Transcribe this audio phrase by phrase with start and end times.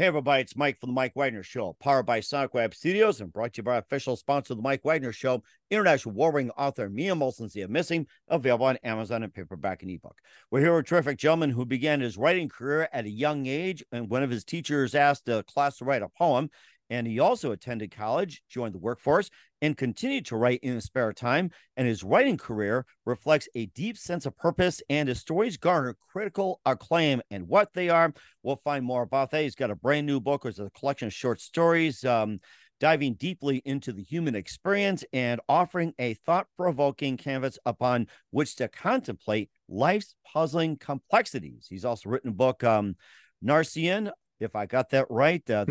[0.00, 3.32] Hey, everybody, it's Mike from the Mike Wagner Show, powered by Sonic Web Studios and
[3.32, 6.88] brought to you by our official sponsor of the Mike Wagner Show, international warring author
[6.88, 10.16] Mia Molson's The Missing, available on Amazon and paperback and ebook.
[10.52, 13.82] We're here with a terrific gentleman who began his writing career at a young age,
[13.90, 16.48] and one of his teachers asked the class to write a poem
[16.90, 19.30] and he also attended college, joined the workforce,
[19.60, 21.50] and continued to write in his spare time.
[21.76, 26.60] And his writing career reflects a deep sense of purpose, and his stories garner critical
[26.64, 27.20] acclaim.
[27.30, 28.12] And what they are,
[28.42, 29.42] we'll find more about that.
[29.42, 32.04] He's got a brand new book, which is a collection of short stories.
[32.04, 32.40] Um,
[32.80, 38.68] diving deeply into the human experience and offering a thought provoking canvas upon which to
[38.68, 41.66] contemplate life's puzzling complexities.
[41.68, 42.96] He's also written a book, um,
[43.44, 45.42] Narcian, if I got that right.
[45.50, 45.64] Uh,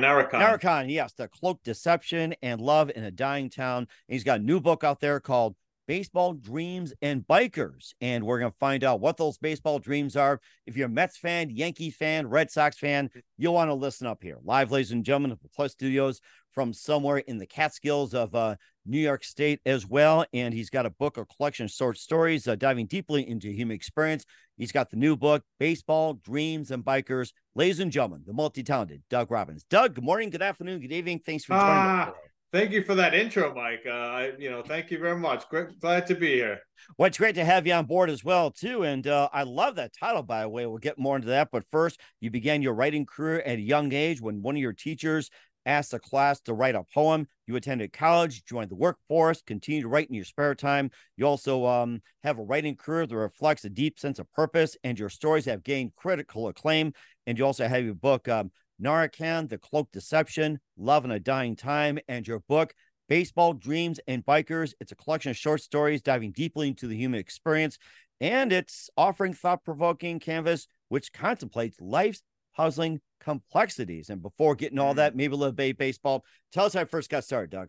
[0.00, 0.60] Narican.
[0.60, 3.78] Narican, yes, the cloak deception and love in a dying town.
[3.78, 5.56] And he's got a new book out there called
[5.88, 7.94] Baseball Dreams and Bikers.
[8.00, 10.40] And we're going to find out what those baseball dreams are.
[10.66, 14.22] If you're a Mets fan, Yankee fan, Red Sox fan, you'll want to listen up
[14.22, 14.38] here.
[14.44, 16.20] Live, ladies and gentlemen, of the Plus Studios
[16.52, 20.24] from somewhere in the Catskills of uh, New York State as well.
[20.32, 23.74] And he's got a book, a collection of short stories uh, diving deeply into human
[23.74, 24.24] experience.
[24.56, 27.32] He's got the new book, Baseball, Dreams, and Bikers.
[27.54, 29.64] Ladies and gentlemen, the multi talented Doug Robbins.
[29.70, 31.20] Doug, good morning, good afternoon, good evening.
[31.24, 32.14] Thanks for joining uh, us.
[32.52, 33.84] Thank you for that intro, Mike.
[33.86, 35.48] Uh, I, you know, thank you very much.
[35.48, 36.60] Great, glad to be here.
[36.98, 38.84] Well, it's great to have you on board as well, too.
[38.84, 40.66] And uh, I love that title, by the way.
[40.66, 41.48] We'll get more into that.
[41.50, 44.74] But first, you began your writing career at a young age when one of your
[44.74, 45.30] teachers
[45.66, 47.26] asked a class to write a poem.
[47.46, 50.90] You attended college, joined the workforce, continue to write in your spare time.
[51.16, 54.98] You also um, have a writing career that reflects a deep sense of purpose, and
[54.98, 56.92] your stories have gained critical acclaim.
[57.26, 61.98] And you also have your book, um, The Cloak Deception, Love in a Dying Time,
[62.08, 62.74] and your book,
[63.08, 64.72] Baseball, Dreams, and Bikers.
[64.80, 67.78] It's a collection of short stories diving deeply into the human experience,
[68.20, 72.22] and it's offering thought provoking canvas which contemplates life's
[72.54, 74.10] puzzling complexities.
[74.10, 75.16] And before getting all that, mm.
[75.16, 76.24] maybe a little bit baseball.
[76.52, 77.68] Tell us how I first got started, Doug.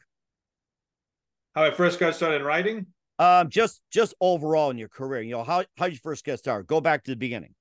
[1.55, 2.87] How I first got started in writing?
[3.19, 6.65] Um, just just overall in your career, you know, how how you first get started?
[6.67, 7.53] Go back to the beginning.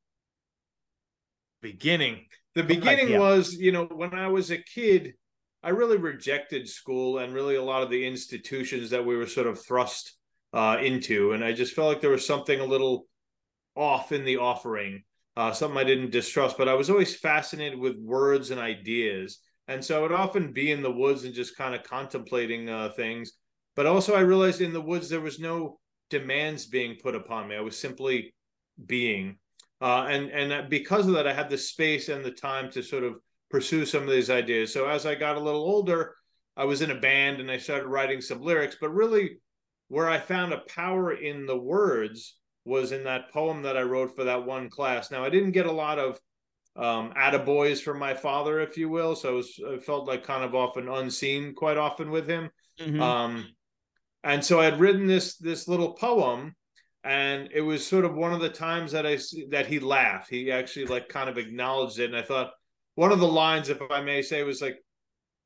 [1.61, 2.25] Beginning.
[2.55, 3.19] The beginning yeah.
[3.19, 5.15] was, you know, when I was a kid,
[5.63, 9.47] I really rejected school and really a lot of the institutions that we were sort
[9.47, 10.17] of thrust
[10.53, 13.07] uh, into, and I just felt like there was something a little
[13.77, 15.05] off in the offering
[15.37, 19.39] uh, something I didn't distrust, but I was always fascinated with words and ideas.
[19.69, 22.91] And so I would often be in the woods and just kind of contemplating uh,
[22.91, 23.33] things.
[23.75, 25.79] But also, I realized in the woods there was no
[26.11, 27.57] demands being put upon me.
[27.57, 28.35] I was simply
[28.85, 29.39] being.
[29.81, 33.05] Uh, and and because of that, I had the space and the time to sort
[33.05, 33.15] of
[33.51, 34.73] pursue some of these ideas.
[34.73, 36.15] So as I got a little older,
[36.57, 38.77] I was in a band and I started writing some lyrics.
[38.81, 39.39] But really,
[39.89, 44.15] where I found a power in the words was in that poem that I wrote
[44.15, 45.11] for that one class.
[45.11, 46.19] Now I didn't get a lot of
[46.75, 49.15] um attaboys from my father, if you will.
[49.15, 52.51] So was, I felt like kind of often unseen quite often with him.
[52.81, 53.03] Mm-hmm.
[53.03, 53.49] Um
[54.25, 56.55] and so I had written this this little poem
[57.05, 59.19] and it was sort of one of the times that I
[59.51, 60.31] that he laughed.
[60.31, 62.53] He actually like kind of acknowledged it and I thought
[62.95, 64.77] one of the lines if I may say was like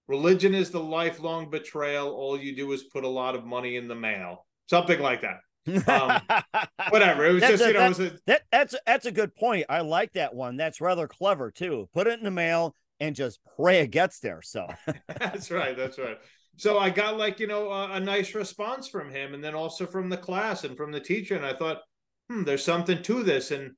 [0.09, 3.89] religion is the lifelong betrayal all you do is put a lot of money in
[3.89, 4.47] the mail.
[4.69, 6.21] Something like that um,
[6.91, 7.27] whatever.
[7.27, 9.67] It was just a, you know, that, a, that, that's that's a good point.
[9.69, 10.57] I like that one.
[10.57, 11.89] That's rather clever too.
[11.93, 14.43] Put it in the mail and just pray it gets there.
[14.43, 14.67] So
[15.09, 15.77] that's right.
[15.77, 16.19] That's right.
[16.57, 19.87] So I got like you know a, a, nice response from him, and then also
[19.87, 21.83] from the class and from the teacher, and I thought,
[22.31, 23.51] hmm, there's something to this.
[23.51, 23.73] And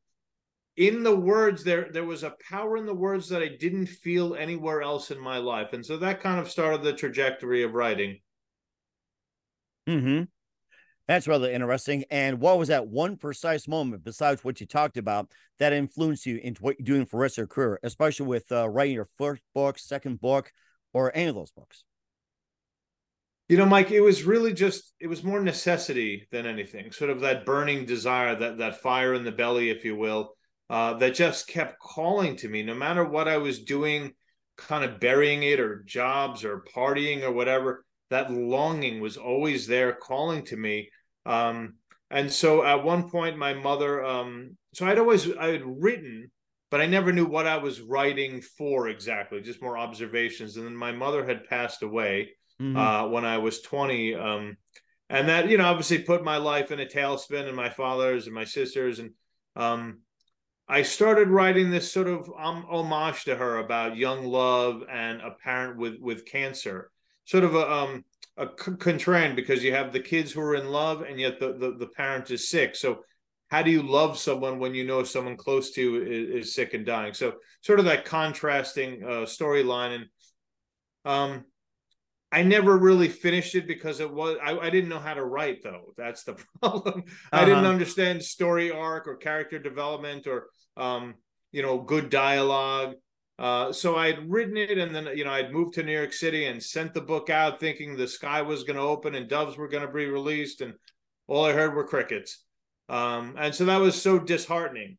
[0.76, 4.36] in the words, there there was a power in the words that I didn't feel
[4.36, 8.20] anywhere else in my life, and so that kind of started the trajectory of writing.
[9.86, 10.24] Hmm.
[11.08, 12.04] That's rather interesting.
[12.10, 16.36] And what was that one precise moment, besides what you talked about, that influenced you
[16.36, 19.08] into what you're doing for the rest of your career, especially with uh, writing your
[19.16, 20.52] first book, second book,
[20.92, 21.84] or any of those books?
[23.48, 26.92] You know, Mike, it was really just it was more necessity than anything.
[26.92, 30.34] Sort of that burning desire, that that fire in the belly, if you will,
[30.68, 34.12] uh, that just kept calling to me, no matter what I was doing,
[34.58, 37.86] kind of burying it, or jobs, or partying, or whatever.
[38.10, 40.90] That longing was always there, calling to me
[41.28, 41.74] um,
[42.10, 46.30] and so at one point, my mother, um, so I'd always I had written,
[46.70, 50.56] but I never knew what I was writing for exactly, just more observations.
[50.56, 52.30] And then my mother had passed away
[52.60, 52.76] mm-hmm.
[52.76, 54.14] uh, when I was 20.
[54.14, 54.56] Um,
[55.10, 58.34] and that, you know, obviously put my life in a tailspin and my father's and
[58.34, 58.98] my sister's.
[58.98, 59.10] And
[59.56, 60.00] um,
[60.66, 65.30] I started writing this sort of um, homage to her about young love and a
[65.30, 66.90] parent with, with cancer,
[67.24, 68.04] sort of a, um,
[68.38, 71.76] a contrand because you have the kids who are in love and yet the, the,
[71.78, 72.76] the parent is sick.
[72.76, 73.00] So
[73.48, 76.74] how do you love someone when you know someone close to you is, is sick
[76.74, 77.14] and dying?
[77.14, 80.04] So sort of that contrasting uh, storyline, and
[81.04, 81.44] um,
[82.30, 85.62] I never really finished it because it was I, I didn't know how to write
[85.62, 85.94] though.
[85.96, 87.04] That's the problem.
[87.06, 87.26] Uh-huh.
[87.32, 87.72] I didn't uh-huh.
[87.72, 91.14] understand story arc or character development or um,
[91.50, 92.94] you know good dialogue.
[93.38, 96.12] Uh, so I had written it, and then you know I'd moved to New York
[96.12, 99.56] City and sent the book out, thinking the sky was going to open and doves
[99.56, 100.74] were going to be released, and
[101.28, 102.44] all I heard were crickets.
[102.88, 104.98] Um, and so that was so disheartening.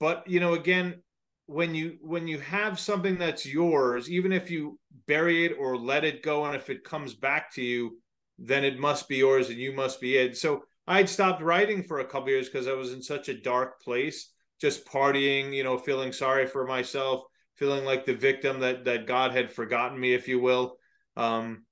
[0.00, 1.02] But you know, again,
[1.46, 6.04] when you when you have something that's yours, even if you bury it or let
[6.04, 7.98] it go, and if it comes back to you,
[8.38, 10.36] then it must be yours and you must be it.
[10.36, 13.80] So I'd stopped writing for a couple years because I was in such a dark
[13.82, 17.24] place, just partying, you know, feeling sorry for myself,
[17.58, 20.78] feeling like the victim that that God had forgotten me, if you will.
[21.16, 21.64] Um,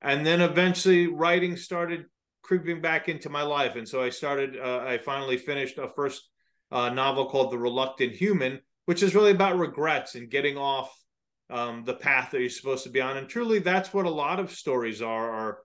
[0.00, 2.06] and then eventually writing started
[2.42, 3.74] creeping back into my life.
[3.74, 6.28] And so I started, uh, I finally finished a first
[6.70, 10.94] uh, novel called The Reluctant Human, which is really about regrets and getting off
[11.50, 13.16] um, the path that you're supposed to be on.
[13.16, 15.58] And truly, that's what a lot of stories are, are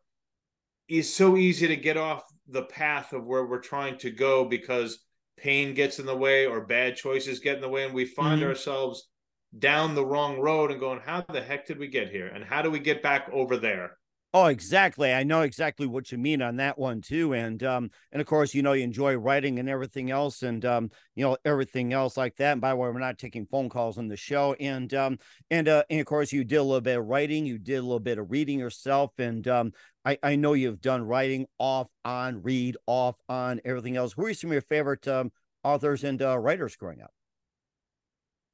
[0.88, 5.00] is so easy to get off the path of where we're trying to go because
[5.38, 7.86] pain gets in the way or bad choices get in the way.
[7.86, 8.50] And we find mm-hmm.
[8.50, 9.08] ourselves
[9.57, 12.28] down the wrong road and going, how the heck did we get here?
[12.28, 13.98] And how do we get back over there?
[14.31, 15.12] Oh, exactly.
[15.12, 17.34] I know exactly what you mean on that one too.
[17.34, 20.92] And um, and of course, you know, you enjoy writing and everything else, and um,
[21.16, 22.51] you know, everything else like that.
[22.51, 24.54] And by the way, we're not taking phone calls on the show.
[24.60, 25.18] And um,
[25.50, 27.81] and uh, and of course, you did a little bit of writing, you did a
[27.81, 29.72] little bit of reading yourself, and um,
[30.06, 34.13] I I know you've done writing off on, read off on, everything else.
[34.13, 35.31] Who are some of your favorite um
[35.63, 37.12] authors and uh, writers growing up?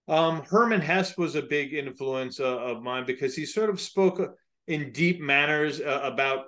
[0.08, 4.22] Um, Hermann Hesse was a big influence uh, of mine because he sort of spoke
[4.68, 6.46] in deep manners uh, about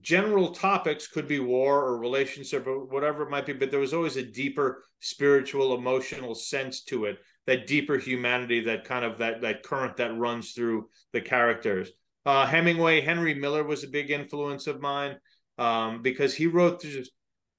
[0.00, 3.92] general topics could be war or relationship or whatever it might be but there was
[3.92, 9.42] always a deeper spiritual emotional sense to it that deeper humanity that kind of that
[9.42, 11.90] that current that runs through the characters.
[12.24, 15.16] Uh, hemingway henry miller was a big influence of mine
[15.58, 17.10] um, because he wrote this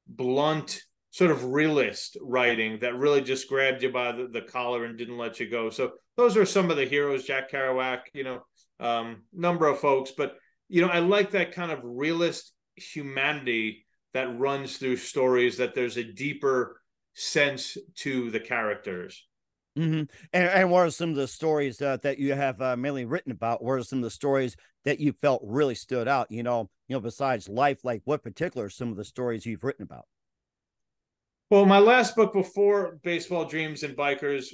[0.07, 0.81] blunt
[1.13, 5.17] sort of realist writing that really just grabbed you by the, the collar and didn't
[5.17, 8.41] let you go so those are some of the heroes jack kerouac you know
[8.83, 10.35] um, number of folks, but
[10.69, 15.57] you know, I like that kind of realist humanity that runs through stories.
[15.57, 16.81] That there's a deeper
[17.13, 19.25] sense to the characters.
[19.77, 20.03] Mm-hmm.
[20.33, 23.31] And, and what are some of the stories uh, that you have uh, mainly written
[23.31, 23.63] about?
[23.63, 24.55] What are some of the stories
[24.85, 26.29] that you felt really stood out?
[26.29, 29.83] You know, you know, besides life, like what particular some of the stories you've written
[29.83, 30.05] about?
[31.53, 34.45] Well, my last book before Baseball Dreams and Bikers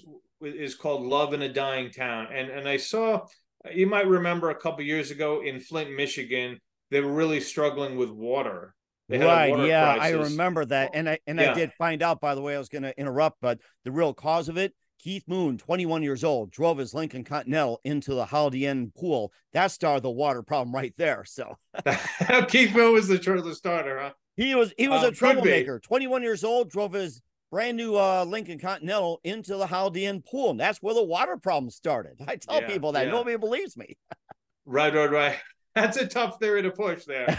[0.42, 3.26] is called Love in a Dying Town, and and I saw
[3.72, 6.60] you might remember a couple years ago in Flint, Michigan,
[6.92, 8.76] they were really struggling with water.
[9.08, 9.50] right.
[9.50, 10.14] Water yeah, crisis.
[10.14, 11.52] I remember that, and I and yeah.
[11.52, 12.20] I did find out.
[12.20, 14.74] By the way, I was going to interrupt, but the real cause of it.
[15.02, 19.32] Keith Moon, 21 years old, drove his Lincoln Continental into the Holiday Inn pool.
[19.54, 21.24] That started the water problem right there.
[21.24, 21.56] So
[22.50, 24.12] Keith Moon was the, the starter, huh?
[24.40, 25.80] He was he was um, a troublemaker.
[25.80, 27.22] 21 years old, drove his
[27.52, 30.52] brand new uh, Lincoln Continental into the Inn pool.
[30.52, 32.22] And that's where the water problem started.
[32.26, 33.12] I tell yeah, people that yeah.
[33.12, 33.98] nobody believes me.
[34.66, 35.38] right, right, right.
[35.76, 37.30] That's a tough theory to push there.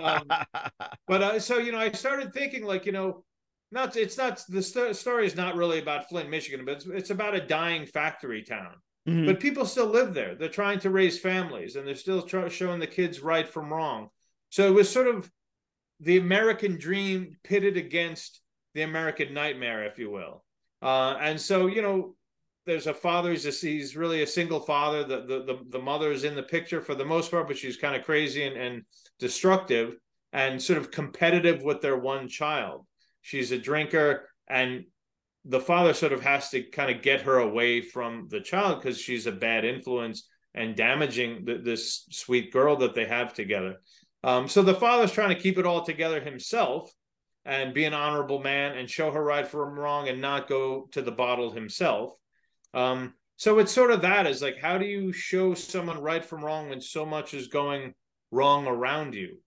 [0.00, 0.28] um,
[1.06, 3.24] but uh, so you know, I started thinking like you know,
[3.72, 7.10] not it's not the st- story is not really about Flint, Michigan, but it's, it's
[7.10, 8.74] about a dying factory town.
[9.08, 9.26] Mm-hmm.
[9.26, 10.36] But people still live there.
[10.36, 14.08] They're trying to raise families, and they're still showing the kids right from wrong.
[14.50, 15.30] So it was sort of
[16.00, 18.40] the American dream pitted against
[18.74, 20.44] the American nightmare, if you will.
[20.82, 22.14] Uh, and so, you know,
[22.66, 23.30] there's a father.
[23.30, 25.04] He's, he's really a single father.
[25.04, 27.76] The, the the the mother is in the picture for the most part, but she's
[27.76, 28.82] kind of crazy and, and
[29.18, 29.96] destructive
[30.32, 32.84] and sort of competitive with their one child.
[33.22, 34.84] She's a drinker, and
[35.44, 39.00] the father sort of has to kind of get her away from the child because
[39.00, 43.76] she's a bad influence and damaging the, this sweet girl that they have together.
[44.24, 46.90] Um, so the father's trying to keep it all together himself
[47.44, 51.00] and be an honorable man and show her right from wrong and not go to
[51.00, 52.12] the bottle himself.
[52.74, 56.44] Um, so it's sort of that is like, how do you show someone right from
[56.44, 57.94] wrong when so much is going
[58.30, 59.38] wrong around you?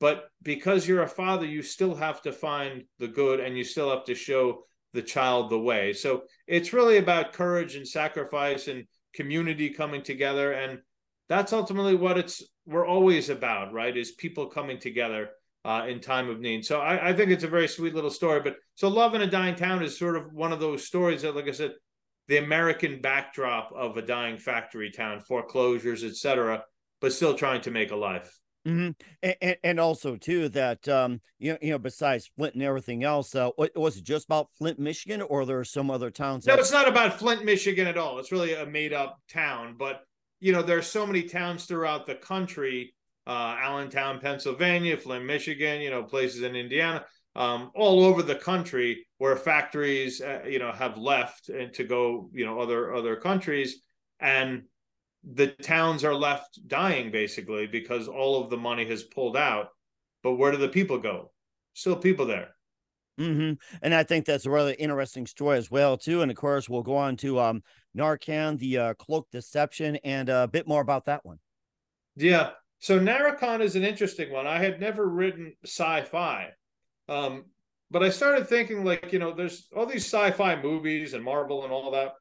[0.00, 3.90] But because you're a father, you still have to find the good and you still
[3.90, 5.92] have to show the child the way.
[5.92, 8.84] So it's really about courage and sacrifice and
[9.14, 10.52] community coming together.
[10.52, 10.78] And
[11.28, 13.96] that's ultimately what it's we're always about, right?
[13.96, 15.30] Is people coming together
[15.64, 16.64] uh, in time of need.
[16.64, 18.40] So I, I, think it's a very sweet little story.
[18.40, 21.34] But so Love in a Dying Town is sort of one of those stories that,
[21.34, 21.72] like I said,
[22.28, 26.62] the American backdrop of a dying factory town, foreclosures, etc.,
[27.00, 28.38] but still trying to make a life.
[28.66, 28.90] Mm-hmm.
[29.40, 33.32] And, and, also too that um, you know you know besides Flint and everything else,
[33.34, 36.46] uh, was it just about Flint, Michigan, or there are some other towns?
[36.46, 38.18] No, that- it's not about Flint, Michigan at all.
[38.18, 39.76] It's really a made up town.
[39.78, 40.02] But
[40.40, 42.94] you know there are so many towns throughout the country:
[43.26, 45.80] uh, Allentown, Pennsylvania, Flint, Michigan.
[45.80, 50.72] You know places in Indiana, um, all over the country where factories uh, you know
[50.72, 53.82] have left and to go you know other other countries
[54.20, 54.62] and
[55.34, 59.68] the towns are left dying basically because all of the money has pulled out.
[60.22, 61.32] But where do the people go?
[61.74, 62.55] Still people there.
[63.18, 63.54] Mm-hmm.
[63.82, 66.22] And I think that's a really interesting story as well, too.
[66.22, 67.62] And of course, we'll go on to um,
[67.96, 71.38] Narican, the uh, cloak deception, and a bit more about that one.
[72.16, 72.50] Yeah.
[72.78, 74.46] So Narican is an interesting one.
[74.46, 76.50] I had never written sci-fi,
[77.08, 77.46] um,
[77.90, 81.72] but I started thinking like, you know, there's all these sci-fi movies and Marvel and
[81.72, 82.12] all that.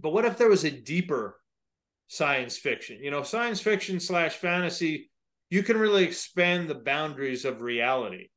[0.00, 1.38] But what if there was a deeper
[2.08, 2.98] science fiction.
[3.02, 5.10] You know, science fiction slash fantasy,
[5.50, 8.28] you can really expand the boundaries of reality,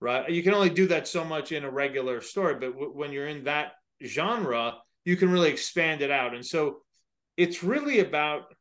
[0.00, 0.28] right?
[0.30, 3.28] You can only do that so much in a regular story, but w- when you're
[3.28, 3.72] in that
[4.04, 4.74] genre,
[5.04, 6.34] you can really expand it out.
[6.34, 6.78] And so
[7.36, 8.54] it's really about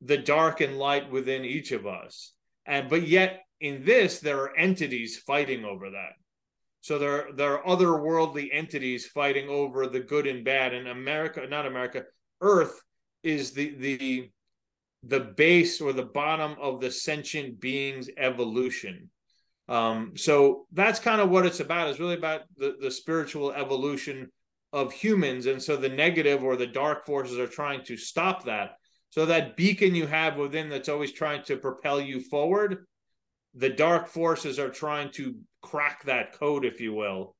[0.00, 2.32] the dark and light within each of us.
[2.66, 6.12] And but yet in this, there are entities fighting over that.
[6.80, 10.74] So there, there are otherworldly entities fighting over the good and bad.
[10.74, 12.04] And America, not America,
[12.40, 12.78] Earth
[13.22, 14.30] is the the
[15.02, 19.10] the base or the bottom of the sentient being's evolution.
[19.68, 21.88] Um, so that's kind of what it's about.
[21.88, 24.30] It's really about the, the spiritual evolution
[24.72, 25.46] of humans.
[25.46, 28.72] And so the negative or the dark forces are trying to stop that.
[29.10, 32.84] So that beacon you have within that's always trying to propel you forward,
[33.54, 37.36] the dark forces are trying to crack that code, if you will,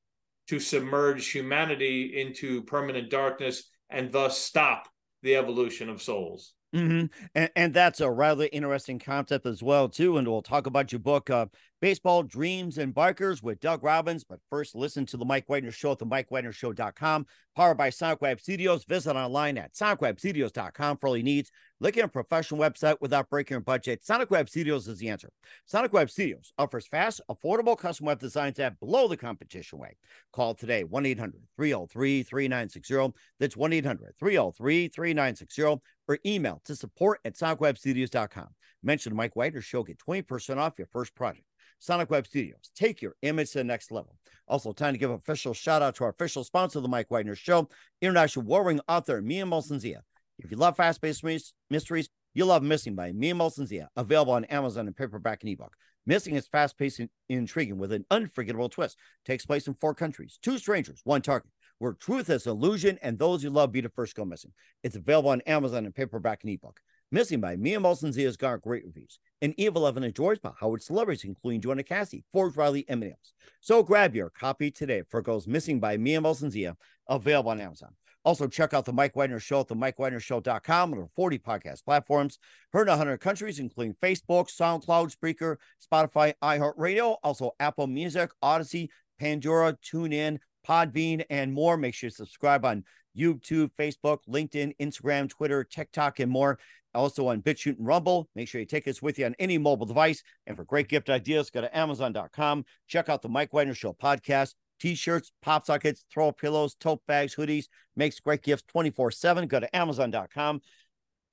[0.47, 4.87] to submerge humanity into permanent darkness and thus stop
[5.21, 6.54] the evolution of souls.
[6.75, 7.05] Mm-hmm.
[7.35, 10.17] And, and that's a rather interesting concept as well, too.
[10.17, 11.45] And we'll talk about your book, uh,
[11.81, 14.23] Baseball Dreams and Bikers with Doug Robbins.
[14.23, 18.39] But first, listen to the Mike Wagner Show at the MikeWagnerShow.com, powered by Sonic Web
[18.39, 18.85] Studios.
[18.85, 21.51] Visit online at SonicWebStudios.com for all your needs.
[21.79, 24.05] Looking at a professional website without breaking your budget?
[24.05, 25.29] Sonic Web Studios is the answer.
[25.65, 29.97] Sonic Web Studios offers fast, affordable custom web designs that blow the competition away.
[30.33, 33.13] Call today 1 800 303 3960.
[33.39, 38.47] That's 1 800 303 3960 or email to support at sonicwebstudios.com.
[38.83, 41.45] Mention Mike Wagner Show, get 20% off your first project.
[41.79, 42.71] Sonic Web Studios.
[42.75, 44.17] Take your image to the next level.
[44.47, 47.11] Also, time to give an official shout out to our official sponsor of the Mike
[47.11, 47.67] Wagner Show,
[48.01, 50.03] international warring author Mia Molson Zia.
[50.39, 51.23] If you love fast paced
[51.69, 55.75] mysteries, you'll love Missing by Mia Molson Zia, available on Amazon and paperback and ebook.
[56.05, 58.97] Missing is fast paced and intriguing with an unforgettable twist.
[59.25, 61.49] Takes place in four countries, two strangers, one target,
[61.85, 64.51] where truth is illusion and those you love be the first go missing.
[64.83, 66.79] It's available on Amazon and paperback and ebook.
[67.11, 69.19] Missing by Mia Molson Zia has garnered great reviews.
[69.43, 73.13] And Eve 11 enjoys by Howard celebrities, including Joanna Cassie, Forbes Riley, and many.
[73.61, 76.75] So grab your copy today for Goes Missing by Mia Molson Zia,
[77.07, 77.93] available on Amazon.
[78.23, 82.39] Also, check out the Mike Wagner Show at the MikeWagnerShow.com and 40 podcast platforms.
[82.73, 88.89] Heard in 100 countries, including Facebook, SoundCloud, Spreaker, Spotify, iHeartRadio, also Apple Music, Odysee,
[89.19, 91.77] Pandora, TuneIn, Podbean, and more.
[91.77, 92.83] Make sure you subscribe on
[93.17, 96.59] YouTube, Facebook, LinkedIn, Instagram, Twitter, TikTok, and more.
[96.93, 98.29] Also on BitChute and Rumble.
[98.35, 100.23] Make sure you take us with you on any mobile device.
[100.47, 102.65] And for great gift ideas, go to Amazon.com.
[102.87, 104.53] Check out the Mike Wagner Show podcast.
[104.79, 107.65] T-shirts, pop sockets, throw pillows, tote bags, hoodies.
[107.95, 109.47] Makes great gifts 24-7.
[109.47, 110.61] Go to Amazon.com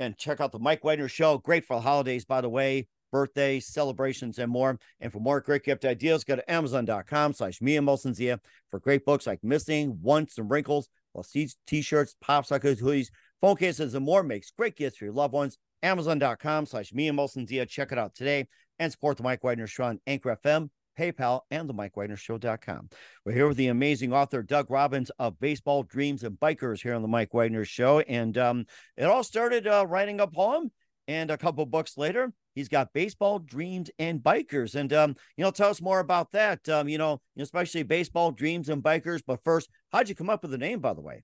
[0.01, 1.39] and check out the Mike Wagner Show.
[1.39, 4.79] Great for the holidays, by the way birthdays, celebrations, and more.
[5.01, 8.41] And for more great gift ideas, go to Amazon.com slash Mia Molson Zia
[8.71, 11.33] for great books like Missing, Once, and Wrinkles, plus
[11.67, 13.09] t-shirts, pop sockets, hoodies,
[13.41, 15.59] phone cases, and more makes great gifts for your loved ones.
[15.85, 17.67] Amazon.com slash Mia Molson Zia.
[17.67, 21.69] Check it out today and support the Mike Wagner Show on Anchor FM, PayPal, and
[21.69, 22.89] the MikeWagnerShow.com.
[23.25, 27.03] We're here with the amazing author Doug Robbins of Baseball Dreams and Bikers here on
[27.03, 28.01] the Mike Wagner Show.
[28.01, 28.67] And um,
[28.97, 30.71] it all started uh, writing a poem,
[31.09, 34.75] and a couple books later, he's got Baseball Dreams and Bikers.
[34.75, 36.69] And um, you know, tell us more about that.
[36.69, 39.23] Um, you know, especially Baseball Dreams and Bikers.
[39.27, 41.23] But first, how'd you come up with the name, by the way?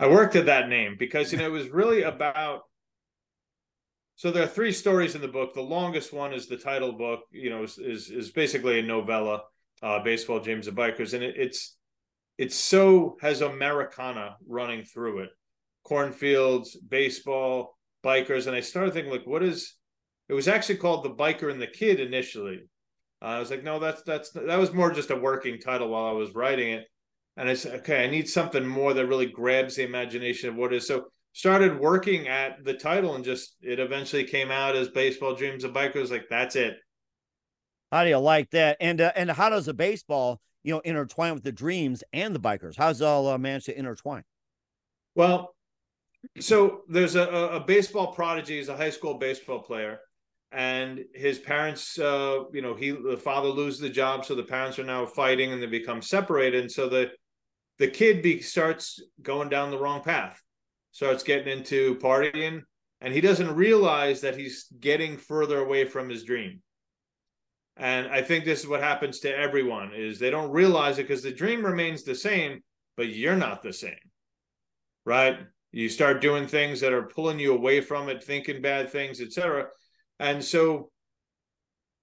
[0.00, 2.62] I worked at that name because you know it was really about
[4.18, 5.54] so there are three stories in the book.
[5.54, 7.20] The longest one is the title book.
[7.30, 9.42] You know, is is, is basically a novella,
[9.80, 11.76] uh, baseball Dreams and bikers, and it, it's
[12.36, 15.30] it's so has Americana running through it,
[15.84, 19.74] cornfields, baseball, bikers, and I started thinking like, what is?
[20.28, 22.60] It was actually called the biker and the kid initially.
[23.22, 26.06] Uh, I was like, no, that's that's that was more just a working title while
[26.06, 26.84] I was writing it,
[27.36, 30.72] and I said, okay, I need something more that really grabs the imagination of what
[30.72, 30.86] is.
[30.86, 31.06] So
[31.38, 35.72] started working at the title and just it eventually came out as baseball dreams of
[35.72, 36.74] bikers like that's it
[37.92, 41.34] how do you like that and uh, and how does the baseball you know intertwine
[41.34, 44.24] with the dreams and the bikers how's it all uh, managed to intertwine
[45.14, 45.54] well
[46.40, 48.56] so there's a, a baseball prodigy.
[48.56, 50.00] He's a high school baseball player.
[50.50, 54.78] And his parents uh you know he the father loses the job so the parents
[54.78, 56.62] are now fighting and they become separated.
[56.62, 57.10] And so the
[57.78, 60.42] the kid be, starts going down the wrong path
[60.90, 62.62] starts getting into partying.
[63.00, 66.60] And he doesn't realize that he's getting further away from his dream.
[67.76, 71.22] And i think this is what happens to everyone is they don't realize it because
[71.22, 72.60] the dream remains the same
[72.96, 73.94] but you're not the same.
[75.04, 75.38] Right
[75.72, 79.66] you start doing things that are pulling you away from it thinking bad things etc
[80.18, 80.90] and so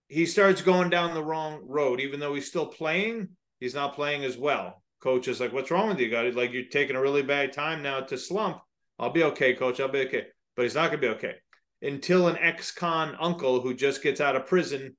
[0.08, 3.28] he starts going down the wrong road even though he's still playing
[3.60, 6.64] he's not playing as well coach is like what's wrong with you guys like you're
[6.72, 8.62] taking a really bad time now to slump
[9.00, 9.80] I'll be okay, coach.
[9.80, 10.28] I'll be okay.
[10.56, 11.36] But he's not going to be okay
[11.82, 14.96] until an ex con uncle who just gets out of prison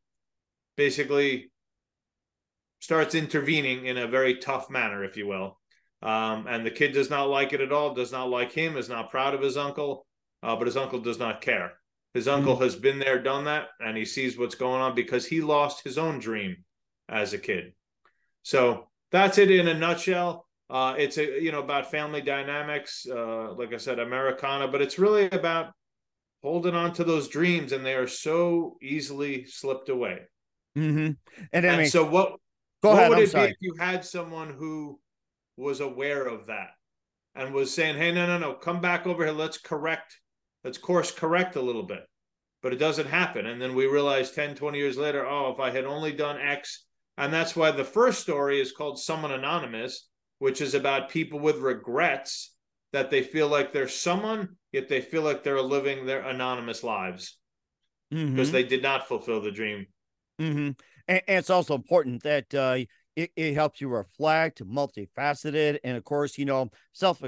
[0.76, 1.50] basically
[2.80, 5.58] starts intervening in a very tough manner, if you will.
[6.03, 8.88] Um, and the kid does not like it at all, does not like him, is
[8.88, 10.07] not proud of his uncle,
[10.43, 11.73] uh, but his uncle does not care.
[12.15, 12.65] His uncle mm-hmm.
[12.65, 15.99] has been there, done that, and he sees what's going on because he lost his
[15.99, 16.65] own dream
[17.09, 17.73] as a kid.
[18.43, 20.47] So that's it in a nutshell.
[20.69, 24.99] Uh, it's a you know about family dynamics, uh, like I said, Americana, but it's
[24.99, 25.73] really about
[26.43, 30.21] holding on to those dreams, and they are so easily slipped away.
[30.76, 31.12] Mm-hmm.
[31.53, 32.37] And, I mean, so what?
[32.83, 33.47] Go what ahead, would I'm it sorry.
[33.49, 34.99] be if you had someone who
[35.56, 36.70] was aware of that
[37.34, 39.34] and was saying, "Hey, no, no, no, come back over here.
[39.34, 40.20] Let's correct.
[40.64, 42.04] Let's course correct a little bit."
[42.62, 45.70] But it doesn't happen, and then we realize 10, 20 years later, oh, if I
[45.70, 46.84] had only done X,
[47.16, 50.08] and that's why the first story is called "Someone Anonymous."
[50.38, 52.54] which is about people with regrets
[52.92, 57.38] that they feel like they're someone, yet they feel like they're living their anonymous lives
[58.10, 58.52] because mm-hmm.
[58.52, 59.86] they did not fulfill the dream.
[60.40, 60.70] Mm-hmm.
[61.08, 62.78] And, and, it's also important that uh,
[63.16, 67.23] it, it helps you reflect, multifaceted, and of course, you know, self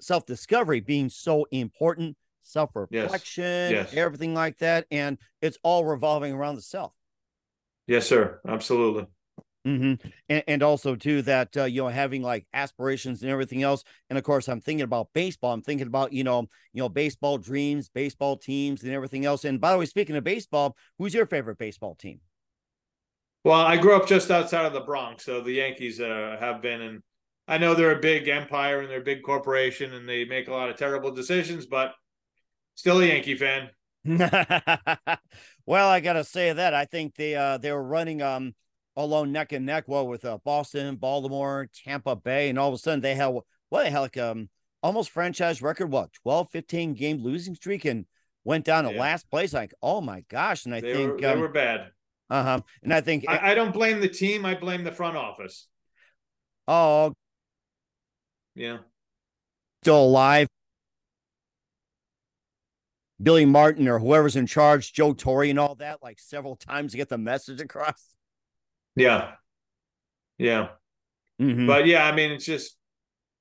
[0.00, 3.72] self discovery being so important, self reflection, yes.
[3.72, 3.94] yes.
[3.94, 6.92] everything like that, and it's all revolving around the self.
[7.86, 8.40] Yes, sir.
[8.46, 9.06] Absolutely.
[9.66, 10.06] Mm-hmm.
[10.28, 13.82] And, and, also too that uh, you know having like aspirations and everything else.
[14.08, 15.52] And of course, I'm thinking about baseball.
[15.52, 19.44] I'm thinking about you know you know baseball dreams, baseball teams, and everything else.
[19.44, 22.20] And by the way, speaking of baseball, who's your favorite baseball team?
[23.48, 26.82] Well, I grew up just outside of the Bronx, so the Yankees uh, have been,
[26.82, 27.02] and
[27.48, 30.52] I know they're a big empire and they're a big corporation, and they make a
[30.52, 31.94] lot of terrible decisions, but
[32.74, 33.70] still a Yankee fan.
[35.64, 38.54] well, I gotta say that I think they uh they were running um
[38.98, 42.78] alone neck and neck well with uh, Boston, Baltimore, Tampa Bay, and all of a
[42.78, 43.32] sudden they have
[43.70, 44.50] what the hell like um
[44.82, 48.04] almost franchise record what 12 15 game losing streak and
[48.44, 49.00] went down to yeah.
[49.00, 51.92] last place like oh my gosh and I they think were, they um, were bad.
[52.30, 52.60] Uh-huh.
[52.82, 55.66] And I think I, I don't blame the team, I blame the front office.
[56.66, 57.14] Oh
[58.54, 58.78] yeah.
[59.82, 60.48] Still alive.
[63.20, 66.98] Billy Martin or whoever's in charge, Joe Torre and all that, like several times to
[66.98, 68.14] get the message across.
[68.94, 69.32] Yeah.
[70.38, 70.68] Yeah.
[71.40, 71.66] Mm-hmm.
[71.66, 72.76] But yeah, I mean, it's just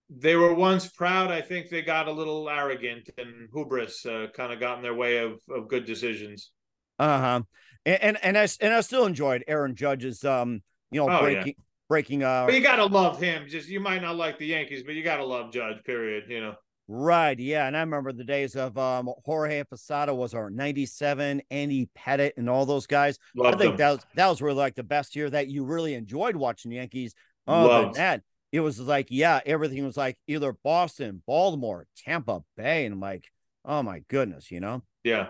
[0.09, 1.31] they were once proud.
[1.31, 4.95] I think they got a little arrogant and hubris uh, kind of got in their
[4.95, 6.51] way of, of good decisions.
[6.97, 7.41] Uh huh.
[7.87, 11.47] And, and and I and I still enjoyed Aaron Judge's um you know oh, breaking
[11.57, 11.63] yeah.
[11.87, 12.45] breaking uh.
[12.45, 13.47] But you gotta love him.
[13.47, 15.81] Just you might not like the Yankees, but you gotta love Judge.
[15.85, 16.25] Period.
[16.27, 16.55] You know.
[16.89, 17.37] Right.
[17.39, 17.67] Yeah.
[17.67, 22.49] And I remember the days of um, Jorge Posada was our 97, Andy Pettitte, and
[22.49, 23.19] all those guys.
[23.35, 23.77] Loved I think them.
[23.77, 27.15] that was that was really like the best year that you really enjoyed watching Yankees.
[27.47, 32.85] Other than that, it was like, yeah, everything was like either Boston, Baltimore, Tampa Bay.
[32.85, 33.31] And I'm like,
[33.63, 34.83] oh my goodness, you know?
[35.05, 35.29] Yeah.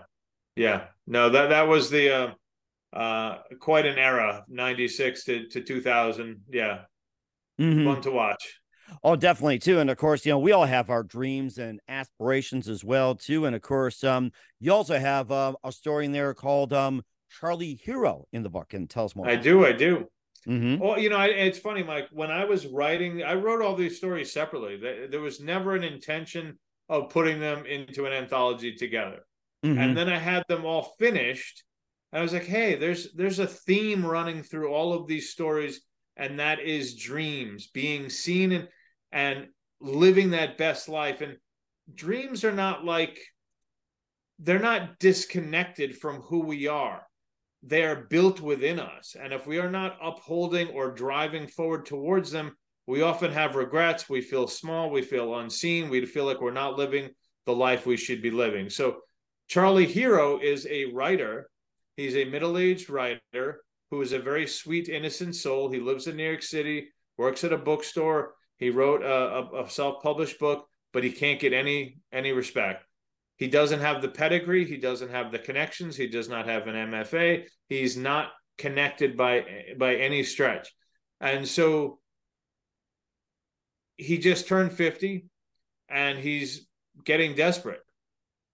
[0.56, 0.86] Yeah.
[1.06, 2.32] No, that that was the uh
[2.98, 6.42] uh quite an era, 96 to, to 2000.
[6.50, 6.80] Yeah.
[7.60, 7.86] Mm-hmm.
[7.86, 8.60] Fun to watch.
[9.04, 9.80] Oh, definitely too.
[9.80, 13.46] And of course, you know, we all have our dreams and aspirations as well too.
[13.46, 17.76] And of course, um, you also have uh, a story in there called um Charlie
[17.76, 18.74] Hero in the book.
[18.74, 19.28] And tell us more.
[19.28, 20.08] I do, I do.
[20.48, 20.82] Mm-hmm.
[20.82, 22.08] Well, you know, I, it's funny, Mike.
[22.12, 24.80] When I was writing, I wrote all these stories separately.
[25.10, 26.58] There was never an intention
[26.90, 29.26] of putting them into an anthology together.
[29.66, 29.78] Mm-hmm.
[29.78, 31.64] And then I had them all finished.
[32.13, 35.82] I was like, hey, there's there's a theme running through all of these stories,
[36.15, 38.67] and that is dreams being seen and
[39.12, 39.48] and
[39.80, 41.22] living that best life.
[41.22, 41.38] And
[41.93, 43.20] dreams are not like,
[44.39, 47.04] they're not disconnected from who we are.
[47.63, 49.15] They are built within us.
[49.20, 54.10] And if we are not upholding or driving forward towards them, we often have regrets.
[54.10, 54.89] We feel small.
[54.89, 55.89] We feel unseen.
[55.89, 57.10] We feel like we're not living
[57.46, 58.70] the life we should be living.
[58.70, 58.98] So,
[59.48, 61.50] Charlie Hero is a writer.
[61.98, 65.70] He's a middle aged writer who is a very sweet, innocent soul.
[65.70, 68.36] He lives in New York City, works at a bookstore.
[68.58, 69.08] He wrote a,
[69.58, 72.86] a, a self published book, but he can't get any any respect.
[73.36, 74.66] He doesn't have the pedigree.
[74.66, 75.96] He doesn't have the connections.
[75.98, 77.46] He does not have an MFA.
[77.68, 79.46] He's not connected by
[79.78, 80.74] by any stretch.
[81.20, 82.00] And so
[83.98, 85.26] he just turned 50
[85.90, 86.68] and he's
[87.04, 87.82] getting desperate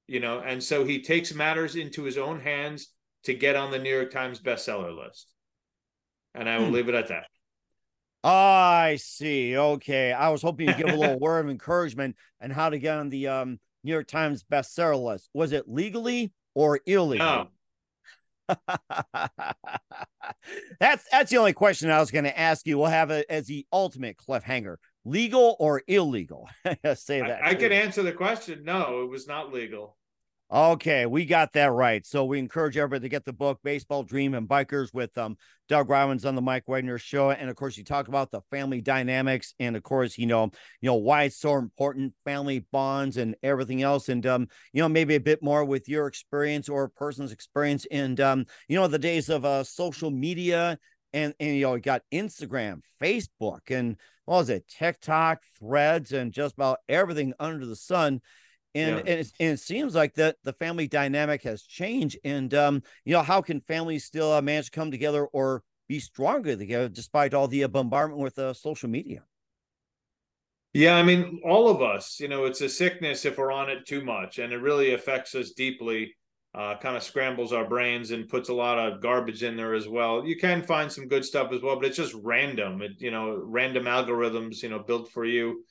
[0.07, 2.89] you know and so he takes matters into his own hands
[3.23, 5.33] to get on the new york times bestseller list
[6.35, 6.73] and i will hmm.
[6.73, 7.25] leave it at that
[8.23, 12.69] i see okay i was hoping to give a little word of encouragement and how
[12.69, 17.19] to get on the um, new york times bestseller list was it legally or illegally
[17.19, 17.47] no.
[20.79, 22.77] that's that's the only question I was going to ask you.
[22.77, 26.49] We'll have it as the ultimate cliffhanger legal or illegal?
[26.95, 27.43] Say that.
[27.43, 28.63] I, I can answer the question.
[28.63, 29.97] No, it was not legal.
[30.53, 32.05] Okay, we got that right.
[32.05, 35.35] So we encourage everybody to get the book Baseball Dream and Bikers with um,
[35.67, 37.31] Doug Robbins on the Mike Wagner show.
[37.31, 40.85] And of course, you talk about the family dynamics and of course, you know, you
[40.87, 44.09] know, why it's so important, family bonds and everything else.
[44.09, 47.87] And um, you know, maybe a bit more with your experience or a person's experience
[47.89, 50.77] and um, you know, the days of uh social media
[51.13, 56.31] and and you know, you got Instagram, Facebook, and what was it, TikTok, threads, and
[56.31, 58.21] just about everything under the sun.
[58.75, 59.11] And, yeah.
[59.11, 62.17] and, it, and, it, seems like that the family dynamic has changed.
[62.23, 65.99] And, um, you know, how can families still uh, manage to come together or be
[65.99, 69.23] stronger together despite all the uh, bombardment with uh, social media?
[70.73, 73.85] Yeah, I mean, all of us, you know, it's a sickness if we're on it
[73.85, 76.15] too much, and it really affects us deeply
[76.55, 79.87] uh, kind of scrambles our brains and puts a lot of garbage in there as
[79.87, 80.25] well.
[80.25, 82.81] You can find some good stuff as well, but it's just random.
[82.81, 85.63] It you know random algorithms you know built for you.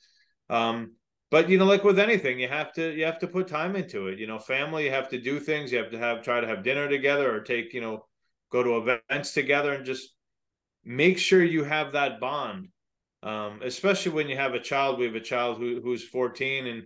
[0.49, 0.93] Um,
[1.33, 4.05] but you know, like with anything, you have to you have to put time into
[4.05, 4.19] it.
[4.19, 5.71] You know, family, you have to do things.
[5.71, 8.05] You have to have try to have dinner together or take you know
[8.51, 10.09] go to events together and just
[10.85, 12.67] make sure you have that bond.
[13.23, 14.99] Um, especially when you have a child.
[14.99, 16.83] We have a child who who's 14 and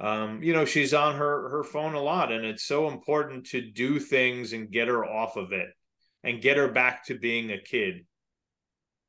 [0.00, 3.60] um, you know, she's on her her phone a lot, and it's so important to
[3.60, 5.68] do things and get her off of it
[6.24, 8.06] and get her back to being a kid.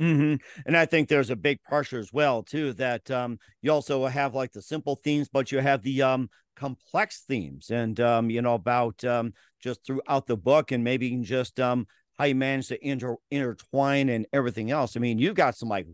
[0.01, 0.35] Mm-hmm.
[0.65, 4.33] And I think there's a big pressure as well too that um, you also have
[4.33, 8.55] like the simple themes, but you have the um, complex themes, and um, you know
[8.55, 11.85] about um, just throughout the book, and maybe just um,
[12.17, 14.97] how you manage to inter- intertwine and everything else.
[14.97, 15.87] I mean, you've got some like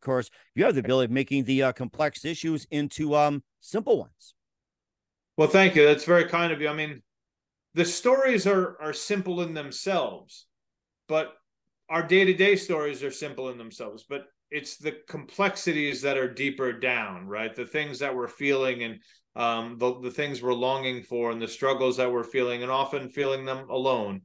[0.00, 3.98] of course, you have the ability of making the uh, complex issues into um, simple
[3.98, 4.34] ones.
[5.36, 5.84] Well, thank you.
[5.84, 6.68] That's very kind of you.
[6.68, 7.02] I mean,
[7.74, 10.46] the stories are are simple in themselves,
[11.06, 11.34] but
[11.90, 14.04] our day to day stories are simple in themselves.
[14.08, 17.54] But it's the complexities that are deeper down, right?
[17.54, 19.00] The things that we're feeling and
[19.36, 23.10] um, the the things we're longing for and the struggles that we're feeling, and often
[23.10, 24.22] feeling them alone.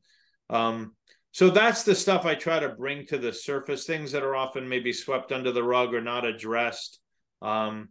[0.49, 0.93] Um,
[1.32, 4.69] so that's the stuff I try to bring to the surface, things that are often
[4.69, 6.99] maybe swept under the rug or not addressed.
[7.41, 7.89] Um,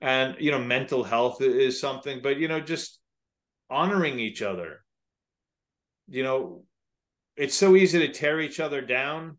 [0.00, 2.98] and you know, mental health is something, but you know, just
[3.70, 4.84] honoring each other.
[6.08, 6.64] You know,
[7.36, 9.38] it's so easy to tear each other down.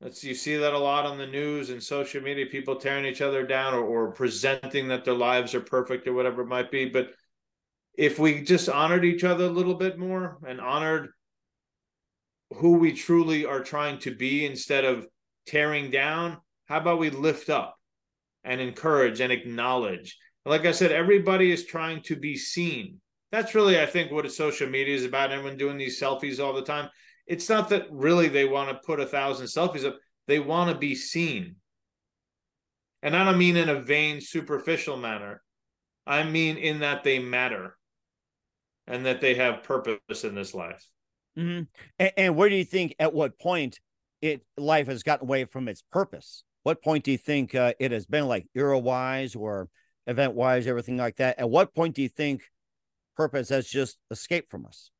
[0.00, 3.22] That's you see that a lot on the news and social media, people tearing each
[3.22, 6.86] other down or, or presenting that their lives are perfect or whatever it might be.
[6.86, 7.08] But
[7.96, 11.08] if we just honored each other a little bit more and honored
[12.54, 15.06] who we truly are trying to be instead of
[15.46, 17.76] tearing down how about we lift up
[18.44, 23.00] and encourage and acknowledge like i said everybody is trying to be seen
[23.32, 26.62] that's really i think what social media is about everyone doing these selfies all the
[26.62, 26.88] time
[27.26, 30.78] it's not that really they want to put a thousand selfies up they want to
[30.78, 31.56] be seen
[33.02, 35.42] and i don't mean in a vain superficial manner
[36.06, 37.76] i mean in that they matter
[38.86, 40.88] and that they have purpose in this life
[41.38, 41.64] Mm-hmm.
[41.98, 43.78] And, and, where do you think, at what point,
[44.22, 46.44] it life has gotten away from its purpose?
[46.62, 49.68] What point do you think uh, it has been like era wise or
[50.06, 51.38] event wise, everything like that?
[51.38, 52.42] At what point do you think
[53.16, 54.90] purpose has just escaped from us?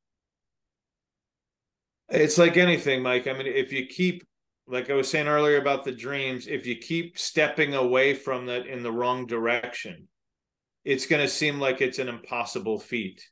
[2.09, 3.27] It's like anything, Mike.
[3.27, 4.25] I mean, if you keep,
[4.66, 8.66] like I was saying earlier about the dreams, if you keep stepping away from that
[8.66, 10.09] in the wrong direction,
[10.85, 13.23] it's going to seem like it's an impossible feat.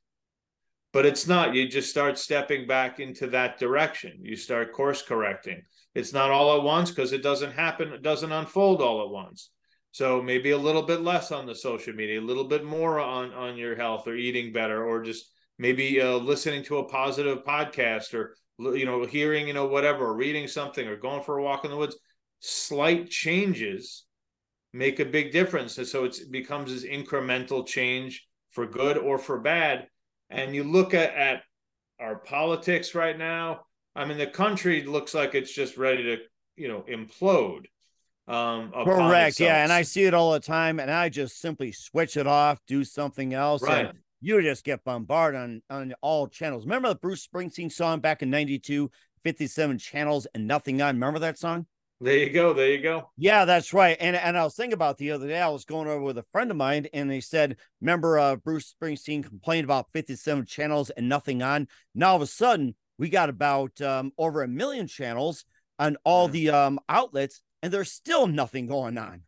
[0.92, 1.54] But it's not.
[1.54, 4.18] You just start stepping back into that direction.
[4.22, 5.62] You start course correcting.
[5.94, 9.50] It's not all at once because it doesn't happen it doesn't unfold all at once.
[9.92, 13.32] So maybe a little bit less on the social media a little bit more on
[13.32, 18.12] on your health or eating better or just maybe uh, listening to a positive podcast
[18.14, 21.64] or you know, hearing, you know, whatever, or reading something or going for a walk
[21.64, 21.96] in the woods,
[22.40, 24.04] slight changes
[24.72, 25.78] make a big difference.
[25.78, 29.88] And so it becomes this incremental change for good or for bad.
[30.30, 31.42] And you look at, at
[32.00, 33.60] our politics right now.
[33.94, 36.16] I mean, the country looks like it's just ready to,
[36.56, 37.66] you know, implode.
[38.26, 39.38] Um, Correct.
[39.38, 39.62] Yeah.
[39.62, 40.80] And I see it all the time.
[40.80, 43.62] And I just simply switch it off, do something else.
[43.62, 43.92] Right.
[44.24, 46.64] You just get bombarded on, on all channels.
[46.64, 48.90] Remember the Bruce Springsteen song back in 92,
[49.22, 50.94] 57 channels and nothing on?
[50.94, 51.66] Remember that song?
[52.00, 52.54] There you go.
[52.54, 53.10] There you go.
[53.16, 53.96] Yeah, that's right.
[54.00, 55.40] And and I was thinking about the other day.
[55.40, 58.74] I was going over with a friend of mine, and they said, "Remember, uh, Bruce
[58.74, 61.68] Springsteen complained about fifty-seven channels and nothing on.
[61.94, 65.44] Now all of a sudden, we got about um, over a million channels
[65.78, 69.22] on all the um, outlets, and there's still nothing going on."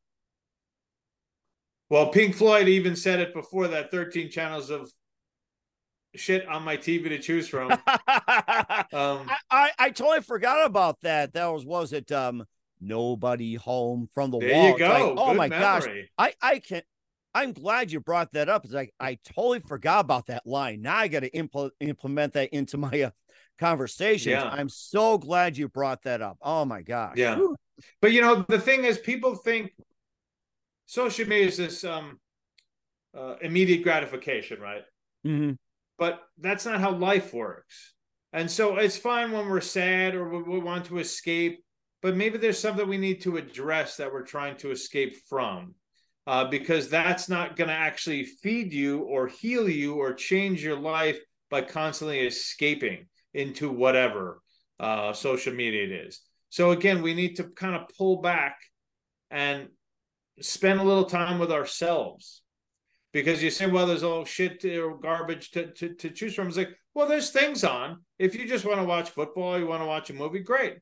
[1.88, 4.90] Well, Pink Floyd even said it before that 13 channels of
[6.14, 7.70] shit on my TV to choose from.
[7.72, 7.78] um,
[8.90, 11.34] I, I, I totally forgot about that.
[11.34, 12.44] That was was it um
[12.80, 14.68] nobody home from the there wall.
[14.70, 14.88] You go.
[14.88, 16.10] Like, oh my memory.
[16.18, 16.32] gosh.
[16.42, 16.84] I, I can't
[17.36, 18.64] I'm glad you brought that up.
[18.64, 20.80] It's like I totally forgot about that line.
[20.80, 23.10] Now I got to impl- implement that into my uh,
[23.58, 24.32] conversations.
[24.32, 24.48] Yeah.
[24.48, 26.38] I'm so glad you brought that up.
[26.40, 27.16] Oh my gosh.
[27.18, 27.36] Yeah.
[27.36, 27.54] Whew.
[28.00, 29.72] But you know, the thing is, people think
[30.86, 32.18] social media is this um,
[33.16, 34.82] uh, immediate gratification, right?
[35.26, 35.52] Mm-hmm.
[35.98, 37.94] But that's not how life works.
[38.32, 41.60] And so it's fine when we're sad or we want to escape
[42.06, 45.74] but maybe there's something we need to address that we're trying to escape from.
[46.28, 50.78] Uh, because that's not going to actually feed you or heal you or change your
[50.78, 51.18] life
[51.50, 54.40] by constantly escaping into whatever
[54.80, 56.20] uh, social media it is.
[56.48, 58.58] So again, we need to kind of pull back
[59.30, 59.68] and
[60.40, 62.42] spend a little time with ourselves
[63.12, 66.48] because you say, well, there's all shit or garbage to, to, to choose from.
[66.48, 68.04] It's like, well, there's things on.
[68.18, 70.76] If you just want to watch football, you want to watch a movie, great.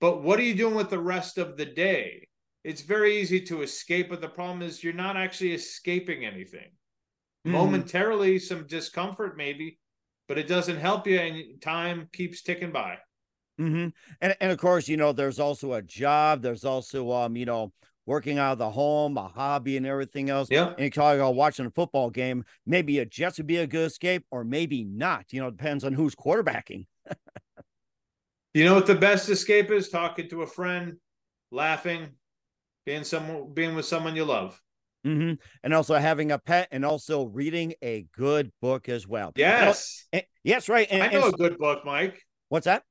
[0.00, 2.28] But what are you doing with the rest of the day?
[2.64, 6.70] It's very easy to escape, but the problem is you're not actually escaping anything.
[7.46, 7.52] Mm.
[7.52, 9.78] Momentarily, some discomfort maybe,
[10.28, 12.98] but it doesn't help you, and time keeps ticking by.
[13.60, 13.88] Mm-hmm.
[14.20, 16.42] And and of course, you know, there's also a job.
[16.42, 17.72] There's also um, you know,
[18.06, 20.48] working out of the home, a hobby, and everything else.
[20.50, 20.68] Yeah.
[20.68, 22.44] And you talk about watching a football game.
[22.66, 25.26] Maybe it just would be a good escape, or maybe not.
[25.32, 26.86] You know, depends on who's quarterbacking.
[28.54, 29.88] You know what the best escape is?
[29.88, 30.96] Talking to a friend,
[31.50, 32.10] laughing,
[32.84, 34.60] being someone, being with someone you love.
[35.06, 35.34] Mm-hmm.
[35.64, 39.32] And also having a pet, and also reading a good book as well.
[39.36, 40.86] Yes, and, yes, right.
[40.90, 42.22] And, I know and, a good book, Mike.
[42.50, 42.82] What's that?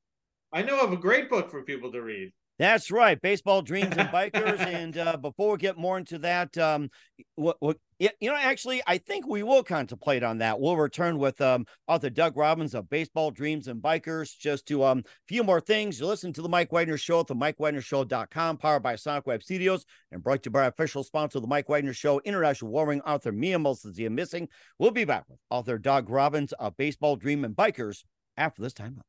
[0.52, 2.34] I know of a great book for people to read.
[2.62, 4.60] That's right, baseball dreams and bikers.
[4.60, 6.92] and uh, before we get more into that, um,
[7.34, 10.60] what, what you know, actually, I think we will contemplate on that.
[10.60, 14.38] We'll return with um, author Doug Robbins of Baseball Dreams and Bikers.
[14.38, 16.00] Just to um, a few more things.
[16.00, 19.84] You listen to the Mike Wagner Show at the MikeWagnerShow.com, powered by Sonic Web Studios,
[20.12, 23.32] and brought to you by official sponsor of the Mike Wagner Show, international warring author
[23.32, 24.50] Mia Molson Missing.
[24.78, 28.04] We'll be back with author Doug Robbins of Baseball Dream and Bikers
[28.38, 29.02] after this time.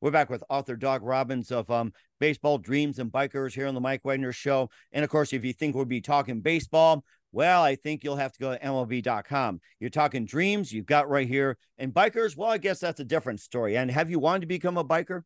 [0.00, 3.82] We're back with author Doug Robbins of um, Baseball Dreams and Bikers here on the
[3.82, 4.70] Mike Wagner Show.
[4.92, 8.32] And of course, if you think we'll be talking baseball, well, I think you'll have
[8.32, 9.60] to go to MLB.com.
[9.78, 11.58] You're talking dreams, you've got right here.
[11.76, 13.76] And bikers, well, I guess that's a different story.
[13.76, 15.22] And have you wanted to become a biker?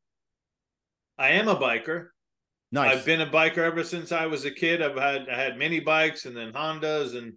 [1.19, 2.09] I am a biker.
[2.73, 2.97] Nice.
[2.97, 4.83] I've been a biker ever since I was a kid.
[4.83, 7.35] I've had I had mini bikes and then Hondas, and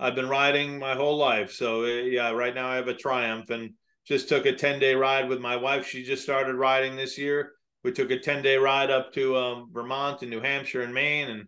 [0.00, 1.52] I've been riding my whole life.
[1.52, 3.74] So yeah, right now I have a Triumph, and
[4.10, 5.86] just took a 10 day ride with my wife.
[5.86, 7.52] She just started riding this year.
[7.84, 11.30] We took a 10 day ride up to um, Vermont and New Hampshire and Maine
[11.30, 11.46] and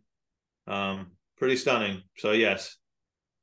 [0.68, 2.03] um, pretty stunning.
[2.18, 2.77] So, yes.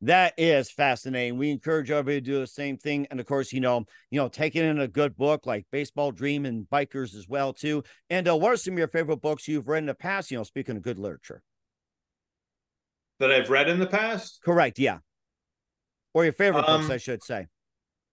[0.04, 1.38] That is fascinating.
[1.38, 3.08] We encourage everybody to do the same thing.
[3.12, 6.46] And of course, you know, you know, taking in a good book like Baseball Dream
[6.46, 7.84] and Bikers as well, too.
[8.10, 10.32] And uh, what are some of your favorite books you've read in the past?
[10.32, 11.44] You know, speaking of good literature.
[13.20, 14.40] That I've read in the past?
[14.46, 15.00] Correct, yeah.
[16.14, 17.48] Or your favorite um, books, I should say.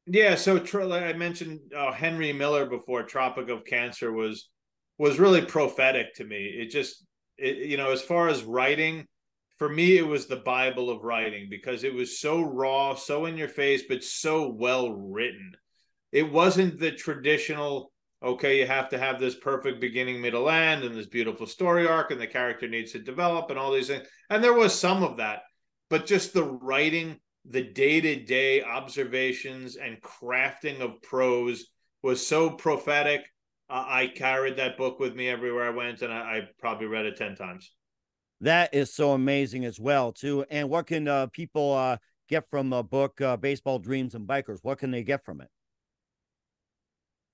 [0.07, 3.03] Yeah, so like I mentioned uh, Henry Miller before.
[3.03, 4.49] Tropic of Cancer was
[4.99, 6.47] was really prophetic to me.
[6.59, 7.05] It just,
[7.37, 9.05] it, you know, as far as writing,
[9.59, 13.37] for me, it was the Bible of writing because it was so raw, so in
[13.37, 15.53] your face, but so well written.
[16.13, 17.93] It wasn't the traditional,
[18.23, 22.11] okay, you have to have this perfect beginning, middle, end, and this beautiful story arc,
[22.11, 24.07] and the character needs to develop, and all these things.
[24.31, 25.41] And there was some of that,
[25.91, 27.17] but just the writing
[27.49, 31.67] the day-to-day observations and crafting of prose
[32.03, 33.23] was so prophetic.
[33.69, 37.05] Uh, i carried that book with me everywhere i went and I, I, probably read
[37.05, 37.73] it 10 times.
[38.41, 40.45] That is so amazing as well too.
[40.51, 41.97] And what can uh, people uh,
[42.29, 44.59] get from a book uh, baseball dreams and bikers?
[44.63, 45.49] What can they get from it?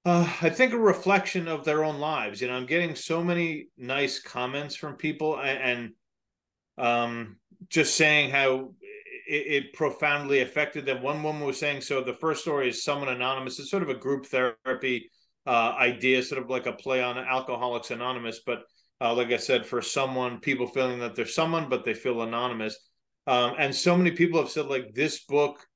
[0.04, 2.40] Uh, I think a reflection of their own lives.
[2.40, 5.92] You know, I'm getting so many nice comments from people and,
[6.78, 7.36] and um,
[7.68, 8.74] just saying how
[9.32, 11.02] it, it, profoundly affected them.
[11.02, 13.58] One woman was saying, so the first story is someone anonymous.
[13.58, 15.10] It's sort of a group therapy
[15.46, 18.40] uh, idea, sort of like a play on Alcoholics Anonymous.
[18.44, 18.64] But
[19.00, 22.76] uh, like I said, for someone, people feeling that they're someone, but they feel anonymous.
[23.26, 25.66] Um, and so many people have said, like, this book,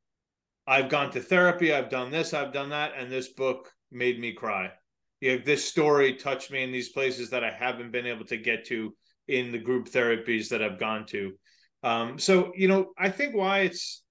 [0.66, 4.32] I've gone to therapy, I've done this, I've done that, and this book made me
[4.32, 4.70] cry.
[5.20, 8.66] Yeah, this story touched me in these places that I haven't been able to get
[8.66, 8.94] to
[9.28, 11.32] in the group therapies that I've gone to.
[11.82, 14.02] Um, so you know, I think why it's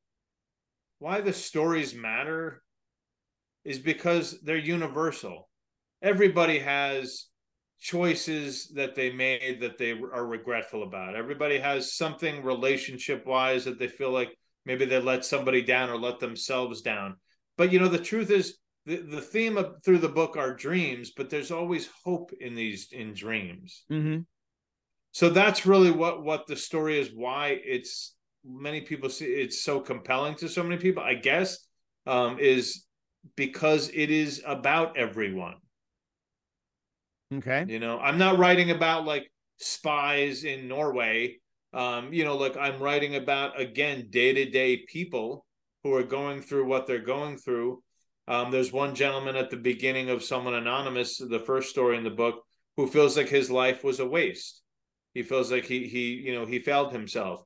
[1.00, 2.62] why the stories matter
[3.64, 5.50] is because they're universal.
[6.02, 7.26] Everybody has
[7.80, 11.16] choices that they made that they are regretful about.
[11.16, 14.30] Everybody has something relationship wise that they feel like
[14.66, 17.16] maybe they let somebody down or let themselves down.
[17.58, 21.12] But you know, the truth is the, the theme of through the book are dreams,
[21.16, 23.84] but there's always hope in these in dreams.
[23.92, 24.22] Mm-hmm.
[25.16, 27.10] So that's really what what the story is.
[27.16, 31.02] Why it's many people see it's so compelling to so many people.
[31.02, 31.58] I guess
[32.06, 32.84] um, is
[33.38, 35.56] because it is about everyone.
[37.34, 37.64] Okay.
[37.66, 41.38] You know, I'm not writing about like spies in Norway.
[41.74, 45.46] Um, you know, like I'm writing about again day to day people
[45.86, 47.82] who are going through what they're going through
[48.28, 52.10] um, there's one gentleman at the beginning of Someone Anonymous, the first story in the
[52.10, 52.44] book,
[52.76, 54.64] who feels like his life was a waste.
[55.16, 57.42] He feels like he he you know he failed himself.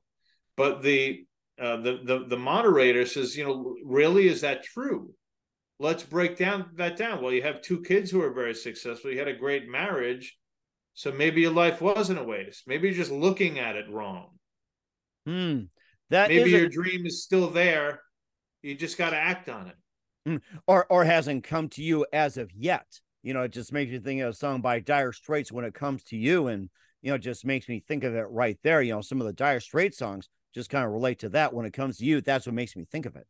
[0.56, 1.24] But the
[1.58, 5.14] uh, the the the moderator says, you know, really is that true?
[5.78, 7.22] Let's break down that down.
[7.22, 9.10] Well, you have two kids who are very successful.
[9.10, 10.36] You had a great marriage,
[10.92, 12.64] so maybe your life wasn't a waste.
[12.66, 14.30] Maybe you're just looking at it wrong.
[15.24, 15.60] Hmm.
[16.10, 16.70] That maybe your a...
[16.70, 18.02] dream is still there.
[18.62, 19.76] You just got to act on it.
[20.28, 22.86] Mm, or or hasn't come to you as of yet.
[23.22, 25.72] You know, it just makes you think of a song by Dire Straits when it
[25.72, 26.68] comes to you, and
[27.02, 28.82] you know, just makes me think of it right there.
[28.82, 31.66] You know, some of the Dire Straits songs just kind of relate to that when
[31.66, 32.20] it comes to you.
[32.20, 33.26] That's what makes me think of it.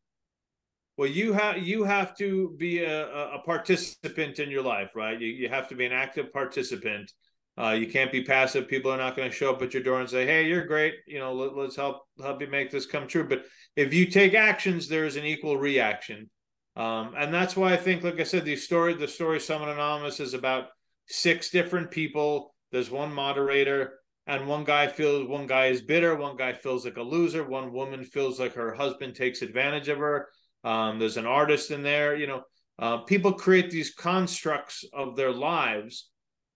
[0.97, 5.19] Well, you have you have to be a, a participant in your life, right?
[5.19, 7.13] You you have to be an active participant.
[7.59, 8.69] Uh, you can't be passive.
[8.69, 10.95] People are not going to show up at your door and say, "Hey, you're great.
[11.07, 13.45] You know, let, us help help you make this come true." But
[13.77, 16.29] if you take actions, there is an equal reaction.
[16.77, 20.21] Um, and that's why I think, like I said, the story, the story Someone Anonymous
[20.21, 20.69] is about
[21.07, 22.55] six different people.
[22.73, 26.97] There's one moderator, and one guy feels one guy is bitter, one guy feels like
[26.97, 30.29] a loser, one woman feels like her husband takes advantage of her.
[30.63, 32.43] Um, there's an artist in there, you know.
[32.79, 36.09] Uh, people create these constructs of their lives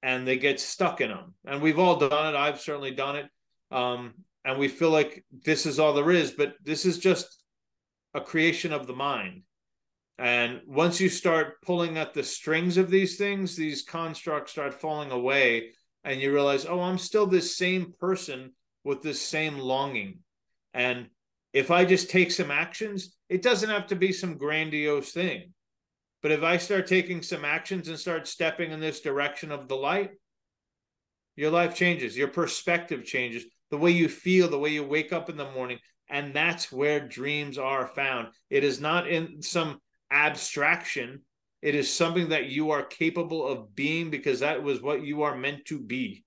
[0.03, 1.35] and they get stuck in them.
[1.45, 2.39] And we've all done it.
[2.39, 3.27] I've certainly done it.
[3.71, 7.43] Um, and we feel like this is all there is, but this is just
[8.15, 9.43] a creation of the mind.
[10.19, 15.11] And once you start pulling at the strings of these things, these constructs start falling
[15.11, 15.73] away,
[16.05, 18.53] and you realize, oh, I'm still this same person
[18.85, 20.19] with this same longing.
[20.75, 21.09] And
[21.53, 25.53] if I just take some actions, it doesn't have to be some grandiose thing.
[26.23, 29.77] But if I start taking some actions and start stepping in this direction of the
[29.77, 30.11] light,
[31.37, 35.29] your life changes, your perspective changes, the way you feel, the way you wake up
[35.29, 35.79] in the morning.
[36.09, 38.29] And that's where dreams are found.
[38.51, 41.23] It is not in some abstraction.
[41.65, 45.35] It is something that you are capable of being because that was what you are
[45.35, 46.23] meant to be.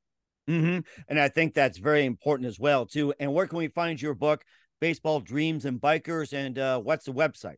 [0.50, 0.80] Mm-hmm.
[1.08, 3.14] And I think that's very important as well, too.
[3.20, 4.44] And where can we find your book,
[4.82, 6.34] Baseball Dreams and Bikers?
[6.34, 7.58] And uh, what's the website?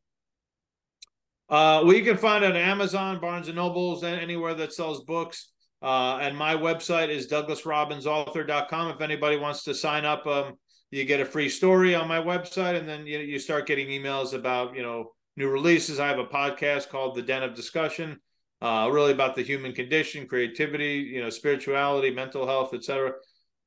[1.48, 5.06] Uh, well, you can find it on Amazon, Barnes and Nobles, and anywhere that sells
[5.06, 5.54] books.
[5.82, 8.92] Uh, and my website is douglasrobbinsauthor.com.
[8.92, 10.56] If anybody wants to sign up, um,
[10.92, 14.34] you get a free story on my website, and then you, you start getting emails
[14.34, 16.00] about you know new releases.
[16.00, 18.20] I have a podcast called The Den of Discussion,
[18.62, 23.14] uh, really about the human condition, creativity, you know, spirituality, mental health, etc.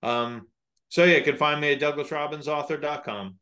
[0.02, 0.46] Um,
[0.90, 3.36] so yeah, you can find me at douglasrobbinsauthor.com.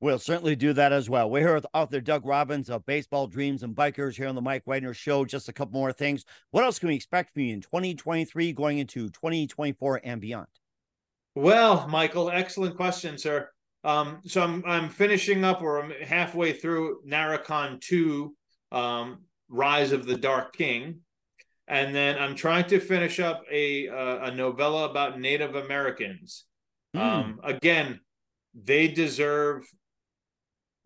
[0.00, 1.30] We'll certainly do that as well.
[1.30, 4.66] We're here with author Doug Robbins of Baseball Dreams and Bikers here on the Mike
[4.66, 5.24] Wagner Show.
[5.24, 6.24] Just a couple more things.
[6.50, 10.48] What else can we expect from you in 2023 going into 2024 and beyond?
[11.36, 13.48] Well, Michael, excellent question, sir.
[13.84, 18.34] Um, so I'm I'm finishing up or I'm halfway through Narican 2,
[18.70, 21.00] um, Rise of the Dark King.
[21.68, 26.44] And then I'm trying to finish up a uh, a novella about Native Americans.
[26.94, 27.00] Mm.
[27.00, 28.00] Um, again,
[28.54, 29.64] they deserve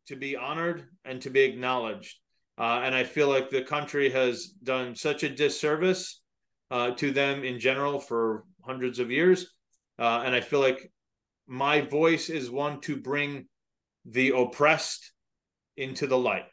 [0.07, 2.17] to be honored and to be acknowledged.
[2.59, 6.23] Uh, and I feel like the country has done such a disservice
[6.71, 9.53] uh, to them in general for hundreds of years.
[9.99, 10.91] Uh, and I feel like
[11.47, 13.47] my voice is one to bring
[14.05, 15.13] the oppressed
[15.77, 16.47] into the light.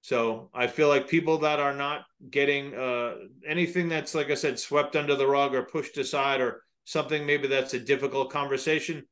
[0.00, 3.14] So I feel like people that are not getting uh,
[3.46, 7.46] anything that's, like I said, swept under the rug or pushed aside or something maybe
[7.46, 9.04] that's a difficult conversation,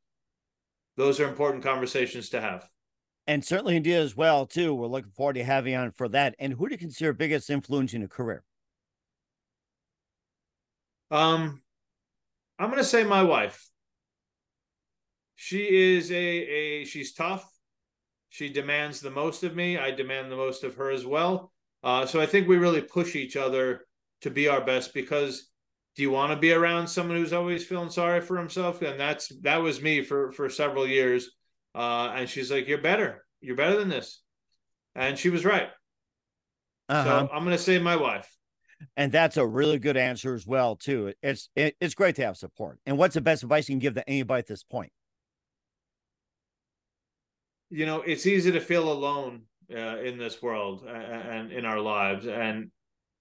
[0.97, 2.69] those are important conversations to have.
[3.29, 4.75] And certainly India as well, too.
[4.75, 6.35] We're looking forward to having you on for that.
[6.41, 8.43] And who do you consider biggest influence in your career?
[11.13, 11.63] Um,
[12.59, 13.65] I'm going to say my wife.
[15.43, 17.51] She is a a she's tough.
[18.29, 19.79] She demands the most of me.
[19.79, 21.51] I demand the most of her as well.
[21.83, 23.87] Uh, so I think we really push each other
[24.21, 25.49] to be our best because
[25.97, 28.83] do you want to be around someone who's always feeling sorry for himself?
[28.83, 31.31] And that's that was me for for several years.
[31.75, 33.25] Uh, and she's like, "You're better.
[33.41, 34.21] You're better than this,"
[34.95, 35.71] and she was right.
[36.91, 37.05] Uh-huh.
[37.05, 38.31] So I'm going to say my wife.
[38.95, 41.15] And that's a really good answer as well, too.
[41.23, 42.79] It's it, it's great to have support.
[42.85, 44.93] And what's the best advice you can give to anybody at this point?
[47.71, 49.43] You know, it's easy to feel alone
[49.73, 52.71] uh, in this world and in our lives, and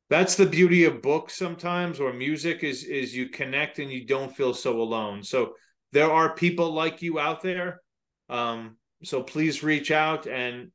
[0.10, 4.36] that's the beauty of books sometimes or music is is you connect and you don't
[4.36, 5.24] feel so alone.
[5.24, 5.54] So
[5.92, 7.82] there are people like you out there.
[8.28, 10.72] Um, so please reach out and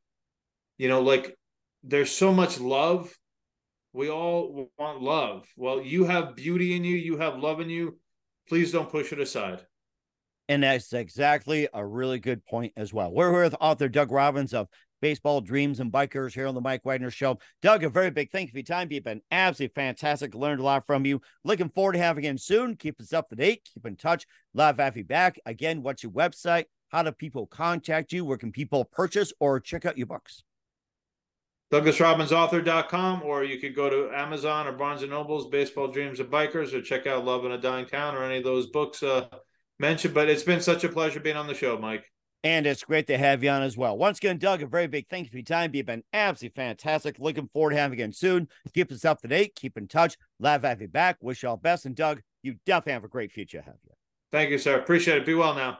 [0.78, 1.36] you know, like
[1.82, 3.12] there's so much love
[3.94, 5.46] we all want love.
[5.56, 7.96] Well, you have beauty in you, you have love in you.
[8.48, 9.64] Please don't push it aside.
[10.48, 13.12] And that's exactly a really good point as well.
[13.12, 14.68] We're with author Doug Robbins of
[15.00, 17.38] Baseball Dreams and Bikers here on the Mike Wagner Show.
[17.62, 18.88] Doug, a very big thank you for your time.
[18.90, 20.34] You've been absolutely fantastic.
[20.34, 21.20] Learned a lot from you.
[21.44, 22.76] Looking forward to having you soon.
[22.76, 23.68] Keep us up to date.
[23.72, 24.26] Keep in touch.
[24.54, 25.38] Love having you back.
[25.46, 26.64] Again, what's your website?
[26.88, 28.24] How do people contact you?
[28.24, 30.42] Where can people purchase or check out your books?
[31.72, 36.72] DouglasRobbinsAuthor.com, or you could go to Amazon or Barnes and Nobles, Baseball Dreams of Bikers,
[36.72, 39.26] or check out Love in a Dying Town or any of those books uh,
[39.78, 40.14] mentioned.
[40.14, 42.04] But it's been such a pleasure being on the show, Mike.
[42.42, 43.96] And it's great to have you on as well.
[43.96, 45.70] Once again, Doug, a very big thank you for your time.
[45.72, 47.18] You've been absolutely fantastic.
[47.18, 48.48] Looking forward to having you again soon.
[48.74, 49.54] Keep us up to date.
[49.56, 50.18] Keep in touch.
[50.38, 51.16] Love having you back.
[51.22, 51.86] Wish you all the best.
[51.86, 53.92] And Doug, you definitely have a great future ahead of you.
[54.30, 54.78] Thank you, sir.
[54.78, 55.26] Appreciate it.
[55.26, 55.78] Be well now.